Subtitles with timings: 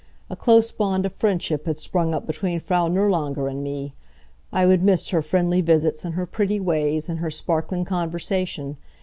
[0.31, 3.93] A close bond of friendship had sprung up between Frau Nirlanger and me.
[4.51, 8.77] I would miss her friendly visits, and her pretty ways, and her sparkling conversation.